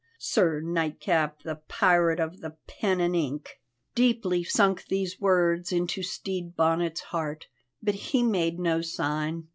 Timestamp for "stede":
6.01-6.55